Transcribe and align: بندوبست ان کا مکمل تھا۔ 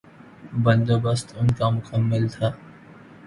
بندوبست 0.63 1.27
ان 1.39 1.47
کا 1.57 1.69
مکمل 1.75 2.23
تھا۔ 2.27 2.47